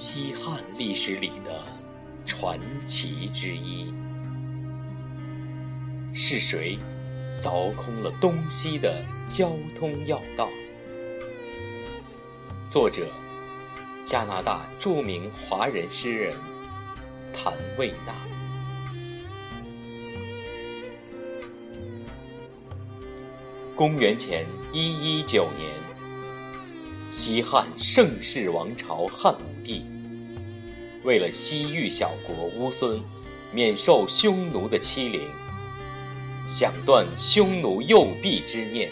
[0.00, 1.60] 西汉历史里的
[2.24, 3.92] 传奇之一。
[6.14, 6.78] 是谁
[7.40, 10.48] 凿空了东西的交通要道？
[12.70, 13.08] 作者：
[14.04, 16.32] 加拿大著名华人诗人
[17.34, 18.14] 谭卫娜。
[23.74, 25.68] 公元前一一九年，
[27.10, 29.57] 西汉盛世王朝汉武
[31.08, 33.02] 为了西域小国乌孙
[33.50, 35.22] 免受匈奴的欺凌，
[36.46, 38.90] 想断匈奴右臂之念，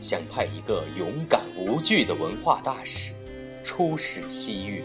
[0.00, 3.12] 想派一个勇敢无惧的文化大使
[3.62, 4.82] 出使西域，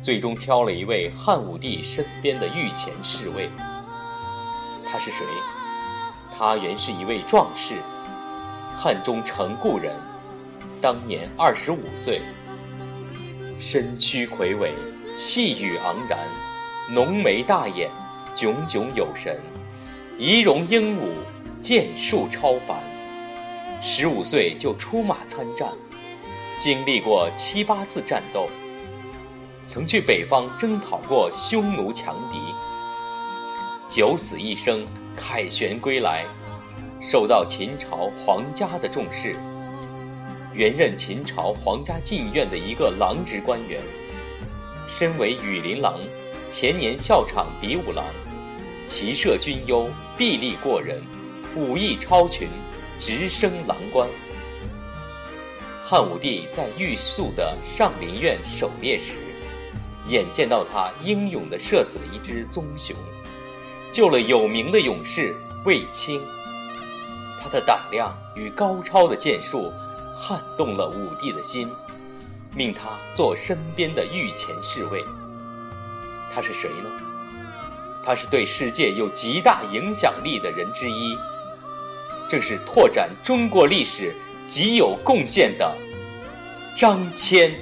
[0.00, 3.50] 最终挑了一位汉武帝身边的御前侍卫。
[4.86, 5.26] 他是谁？
[6.34, 7.74] 他原是一位壮士，
[8.78, 9.94] 汉中城固人，
[10.80, 12.22] 当年二十五岁，
[13.60, 14.72] 身躯魁伟，
[15.16, 16.18] 气宇昂然，
[16.90, 17.90] 浓眉大眼，
[18.34, 19.36] 炯炯有神，
[20.16, 21.12] 仪容英武，
[21.60, 22.80] 剑术超凡。
[23.82, 25.68] 十五岁就出马参战，
[26.58, 28.48] 经历过七八次战斗，
[29.66, 32.38] 曾去北方征讨过匈奴强敌，
[33.88, 34.86] 九死一生。
[35.20, 36.24] 凯旋归来，
[37.00, 39.34] 受到秦朝皇家的重视。
[40.58, 43.80] 原任秦朝皇家禁院的一个郎职官员，
[44.88, 46.00] 身为羽林郎，
[46.50, 48.04] 前年校场比武郎，
[48.84, 51.00] 骑射军优，臂力过人，
[51.54, 52.48] 武艺超群，
[52.98, 54.08] 直升郎官。
[55.84, 59.14] 汉武帝在玉肃的上林苑狩猎时，
[60.08, 62.96] 眼见到他英勇地射死了一只棕熊。
[63.92, 66.20] 救了有名的勇士卫青，
[67.40, 69.72] 他的胆量与高超的剑术
[70.18, 71.70] 撼动了武帝的心，
[72.54, 75.04] 命他做身边的御前侍卫。
[76.34, 76.90] 他是谁呢？
[78.04, 81.16] 他是对世界有极大影响力的人之一，
[82.28, 84.12] 正是拓展中国历史
[84.48, 85.72] 极有贡献的
[86.74, 87.52] 张骞。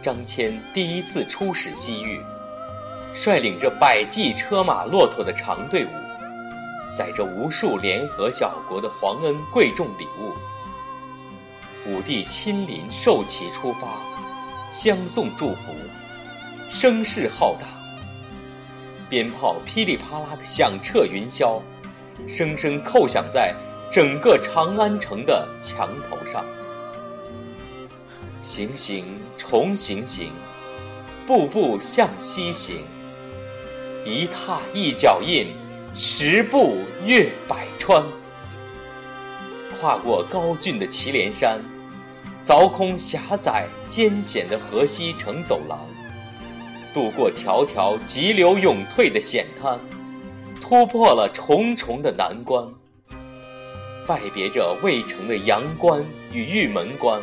[0.00, 2.20] 张骞第一次出使西域。
[3.14, 5.88] 率领着百骑车马骆驼的长队伍，
[6.90, 10.32] 载着无数联合小国的皇恩贵重礼物，
[11.86, 14.00] 武帝亲临受旗出发，
[14.70, 15.74] 相送祝福，
[16.70, 17.66] 声势浩大，
[19.08, 21.60] 鞭炮噼里啪啦的响彻云霄，
[22.26, 23.54] 声声叩响在
[23.90, 26.44] 整个长安城的墙头上。
[28.40, 30.30] 行行重行行，
[31.26, 32.78] 步步向西行。
[34.04, 35.48] 一踏一脚印，
[36.00, 38.06] 十步越百川。
[39.80, 41.60] 跨过高峻的祁连山，
[42.40, 45.80] 凿空狭窄艰险的河西城走廊，
[46.94, 49.76] 渡过条条急流勇退的险滩，
[50.60, 52.64] 突破了重重的难关，
[54.06, 57.20] 拜别着渭城的阳关与玉门关，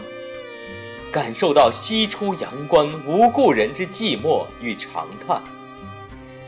[1.13, 5.41] 感受到西出阳关无故人之寂寞与长叹。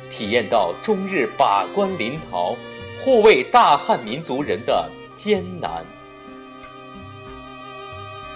[0.10, 2.56] 体验到终日把关临洮、
[3.04, 5.86] 护卫大汉民族人的艰难。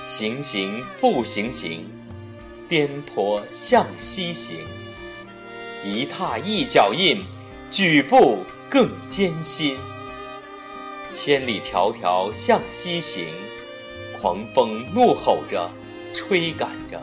[0.01, 1.85] 行行复行行，
[2.67, 4.57] 颠簸向西行，
[5.83, 7.23] 一踏一脚印，
[7.69, 8.39] 举步
[8.69, 9.77] 更艰辛。
[11.13, 13.25] 千里迢迢向西行，
[14.19, 15.69] 狂风怒吼着，
[16.13, 16.99] 吹赶着。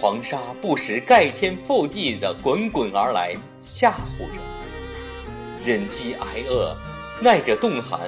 [0.00, 4.40] 黄沙不时盖天覆地的滚滚而来，吓唬着，
[5.62, 6.74] 忍饥挨饿，
[7.20, 8.00] 耐着冻寒，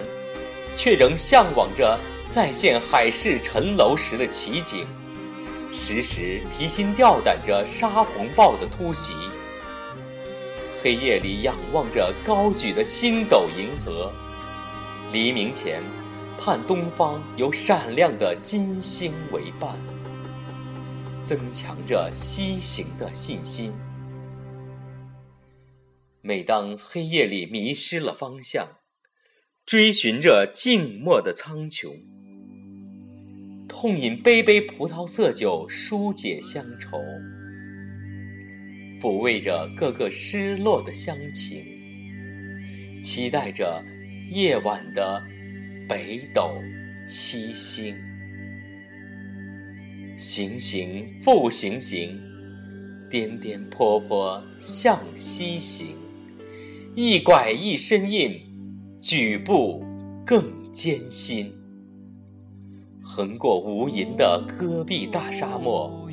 [0.74, 4.86] 却仍向往着再现海市蜃楼时的奇景，
[5.70, 9.12] 时时提心吊胆着杀红豹的突袭。
[10.82, 14.10] 黑夜里仰望着高举的星斗银河，
[15.12, 15.82] 黎明前，
[16.38, 19.76] 盼东方有闪亮的金星为伴。
[21.24, 23.72] 增强着西行的信心。
[26.20, 28.78] 每当黑夜里迷失了方向，
[29.66, 31.96] 追寻着静默的苍穹，
[33.68, 36.98] 痛饮杯杯葡萄色酒，疏解乡愁，
[39.00, 41.64] 抚慰着各个失落的乡情，
[43.02, 43.82] 期待着
[44.30, 45.20] 夜晚的
[45.88, 46.54] 北斗
[47.08, 48.11] 七星。
[50.22, 52.16] 行行复行行，
[53.10, 55.96] 颠颠簸簸向西行，
[56.94, 58.40] 一拐一身印，
[59.00, 59.84] 举步
[60.24, 61.52] 更艰辛。
[63.02, 66.08] 横过无垠的戈壁大沙漠，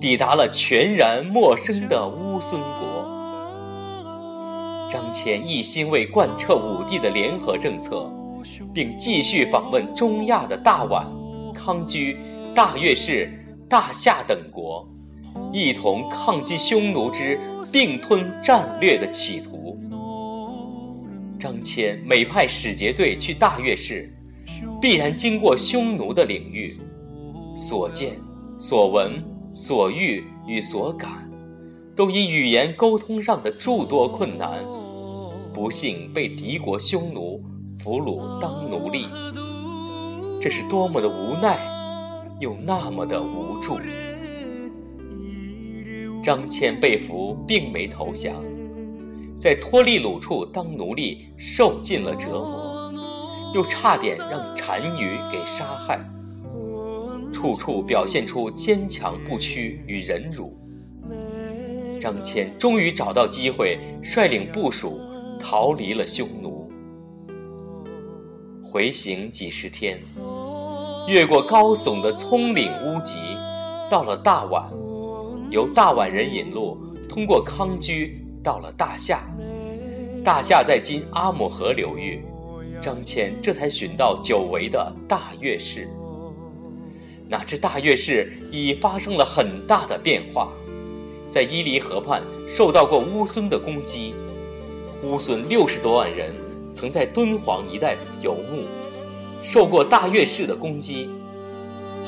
[0.00, 3.00] 抵达了全然陌生的乌孙国。
[4.88, 8.08] 张骞一心为贯彻武帝的联合政策，
[8.72, 11.04] 并继续访问中亚的大宛、
[11.52, 12.16] 康居、
[12.54, 13.28] 大月氏、
[13.70, 14.84] 大夏等国，
[15.52, 17.38] 一同抗击匈奴之
[17.70, 19.78] 并吞战略的企图。
[21.38, 24.12] 张骞每派使节队去大月氏，
[24.82, 26.80] 必然经过匈奴的领域，
[27.56, 28.16] 所见、
[28.58, 29.22] 所闻、
[29.54, 31.30] 所遇与所感，
[31.94, 34.64] 都因语言沟通上的诸多困难。
[35.54, 37.40] 不幸被敌国匈奴
[37.78, 39.06] 俘虏当奴隶，
[40.42, 41.56] 这是多么的无奈，
[42.40, 43.78] 又那么的无助。
[46.22, 48.42] 张骞被俘并没投降，
[49.38, 52.92] 在托利鲁处当奴隶受尽了折磨，
[53.54, 56.00] 又差点让单于给杀害，
[57.32, 60.58] 处处表现出坚强不屈与忍辱。
[62.00, 64.98] 张骞终于找到机会，率领部属。
[65.42, 66.70] 逃离了匈奴，
[68.62, 69.98] 回行几十天，
[71.10, 73.16] 越过高耸的葱岭屋脊，
[73.90, 74.62] 到了大宛，
[75.50, 76.78] 由大宛人引路，
[77.08, 79.18] 通过康居到了大夏。
[80.24, 82.24] 大夏在今阿姆河流域，
[82.80, 85.88] 张骞这才寻到久违的大月氏。
[87.28, 90.46] 哪知大月氏已发生了很大的变化，
[91.28, 94.14] 在伊犁河畔受到过乌孙的攻击。
[95.02, 96.32] 乌孙六十多万人
[96.72, 98.62] 曾在敦煌一带游牧，
[99.42, 101.08] 受过大月氏的攻击。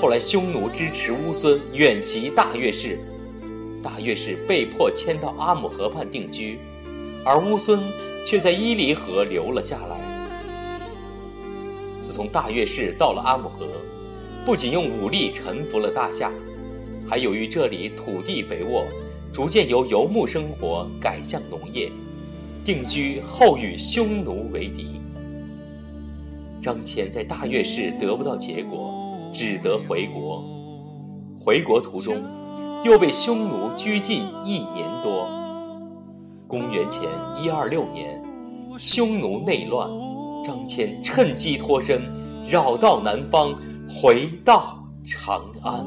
[0.00, 2.99] 后来匈奴支持乌孙远袭大月氏，
[3.82, 6.58] 大月氏被迫迁到阿姆河畔定居，
[7.25, 7.79] 而乌孙
[8.26, 9.96] 却在伊犁河留了下来。
[12.00, 13.67] 自从大月氏到了阿姆河，
[14.44, 16.32] 不仅用武力臣服了大夏，
[17.08, 18.84] 还由于这里土地肥沃，
[19.32, 21.90] 逐渐由游牧生活改向农业。
[22.64, 25.00] 定居后与匈奴为敌，
[26.62, 28.94] 张骞在大月氏得不到结果，
[29.35, 30.44] 只得回国。
[31.41, 32.23] 回国途中，
[32.85, 35.29] 又被匈奴拘禁一年多。
[36.47, 37.03] 公元前
[37.43, 38.23] 一二六年，
[38.79, 39.91] 匈奴内乱，
[40.44, 42.00] 张骞趁机脱身，
[42.47, 43.53] 绕道南方，
[43.88, 45.85] 回到长安。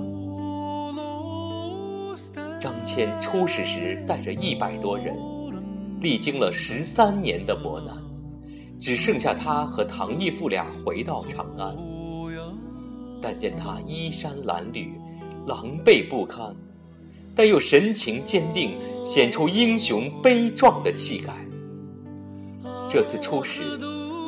[2.59, 5.15] 张骞出使时带着一百多人。
[6.01, 7.95] 历经了十三年的磨难，
[8.85, 11.75] 只剩下他和唐义父俩回到长安。
[13.19, 14.89] 但见他衣衫褴褛，
[15.47, 16.55] 狼狈不堪，
[17.33, 21.33] 但又神情坚定，显出英雄悲壮的气概。
[22.87, 23.63] 这次出使，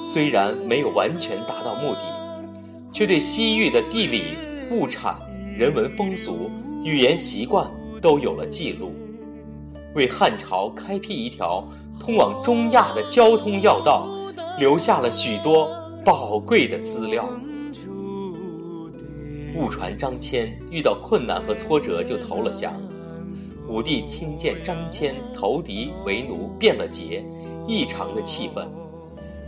[0.03, 2.43] 虽然没有完全达到目的，
[2.91, 4.23] 却对西域的地理、
[4.71, 5.19] 物产、
[5.55, 6.49] 人文风俗、
[6.83, 7.69] 语言习惯
[8.01, 8.91] 都有了记录。
[9.93, 11.63] 为汉朝开辟一条
[11.99, 14.07] 通往中亚的交通要道，
[14.57, 15.69] 留下了许多
[16.03, 17.29] 宝贵的资料。
[19.55, 22.73] 误传张骞遇到困难和挫折就投了降，
[23.67, 27.23] 武帝听见张骞投敌为奴变了节，
[27.65, 28.67] 异常的气愤，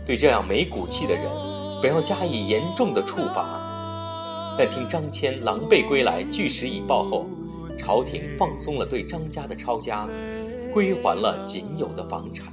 [0.04, 1.24] 对这样没骨气的人，
[1.82, 7.26] 本要加以严重的处罚，但听张骞狼狈归来，据实以报后，
[7.78, 10.08] 朝廷放松了对张家的抄家。
[10.72, 12.46] 归还了仅有的房产。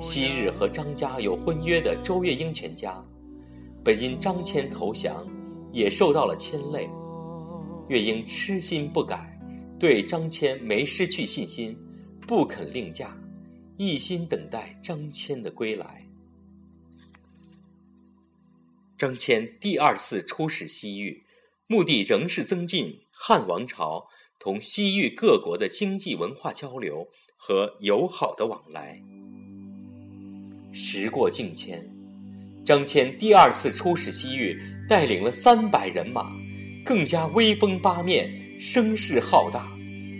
[0.00, 3.04] 昔日和张家有婚约的周月英全家，
[3.84, 5.26] 本因张骞投降，
[5.72, 6.88] 也受到了牵累。
[7.88, 9.36] 月英痴心不改，
[9.78, 11.76] 对张骞没失去信心，
[12.28, 13.16] 不肯另嫁，
[13.76, 16.06] 一心等待张骞的归来。
[18.96, 21.24] 张骞第二次出使西域，
[21.66, 24.06] 目的仍是增进汉王朝。
[24.40, 29.02] 同西域各国的经济文化交流和友好的往来。
[30.72, 31.84] 时过境迁，
[32.64, 34.58] 张骞第二次出使西域，
[34.88, 36.30] 带领了三百人马，
[36.84, 39.68] 更加威风八面，声势浩大，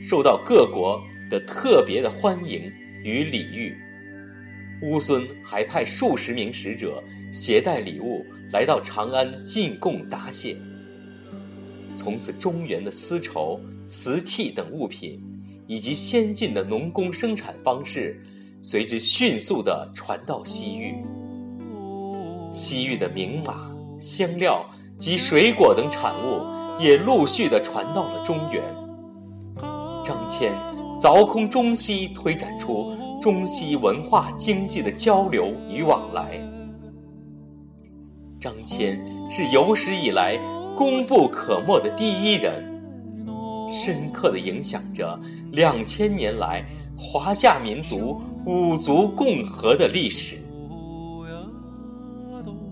[0.03, 2.63] 受到各国的特别的欢迎
[3.05, 3.75] 与礼遇。
[4.83, 7.03] 乌孙还派数十名使者
[7.33, 10.57] 携带礼物来到长安进贡答谢。
[11.97, 15.21] 从此，中原的丝绸、瓷器等物品，
[15.67, 18.23] 以及先进的农工生产方式，
[18.61, 20.95] 随之迅速地传到西域。
[22.53, 24.65] 西域的名马、香料
[24.97, 26.45] 及水果等产物，
[26.81, 28.63] 也陆续地传到了中原。
[30.05, 30.51] 张骞
[30.99, 36.39] 凿空中西，推展出中西文化经济的交流与往来。
[38.41, 38.99] 张骞
[39.31, 40.39] 是有史以来。
[40.77, 42.63] 功不可没的第一人，
[43.69, 45.19] 深刻的影响着
[45.51, 46.65] 两千年来
[46.97, 50.39] 华夏民族五族共和的历史。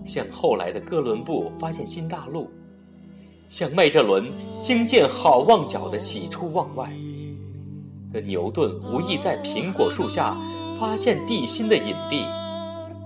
[0.03, 2.49] 像后来的哥伦布发现新大陆，
[3.47, 6.91] 像麦哲伦惊见好望角的喜出望外，
[8.11, 10.35] 和牛顿无意在苹果树下
[10.79, 12.25] 发现地心的引力，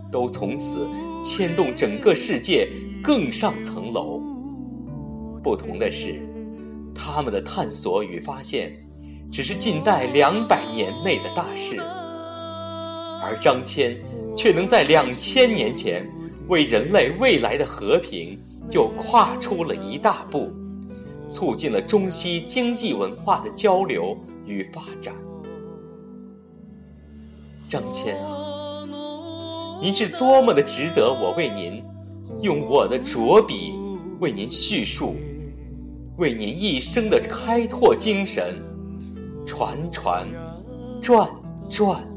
[0.10, 0.88] 都从此
[1.22, 2.70] 牵动整个世界
[3.04, 4.22] 更上层楼。
[5.44, 6.25] 不同的是，
[6.96, 8.72] 他们的探索与发现，
[9.30, 11.82] 只是近代两百年内的大事，
[13.22, 13.98] 而张骞
[14.36, 16.10] 却能在两千年前。
[16.48, 18.38] 为人类未来的和平，
[18.70, 20.51] 就跨出了一大步，
[21.30, 25.13] 促进了中西经济文化的交流与发展。
[27.70, 31.82] 张骞啊，您是多么的值得我为您
[32.42, 33.72] 用我的拙笔
[34.20, 35.16] 为您叙述，
[36.18, 38.62] 为您一生的开拓精神
[39.46, 40.28] 传传
[41.01, 41.30] 转
[41.70, 42.11] 转。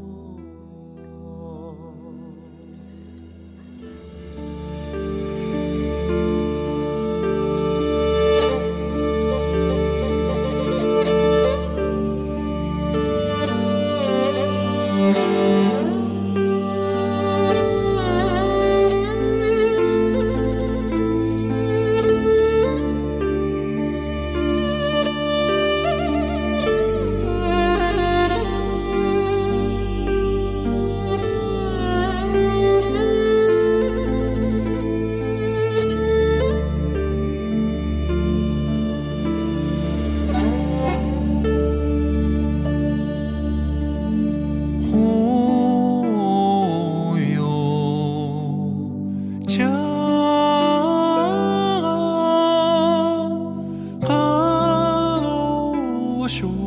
[56.43, 56.63] 难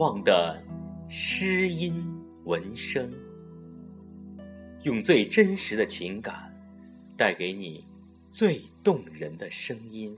[0.00, 0.58] 望的
[1.10, 2.02] 诗音
[2.44, 3.12] 文声，
[4.82, 6.50] 用最真实的情感，
[7.18, 7.84] 带给你
[8.30, 10.16] 最动人的声音。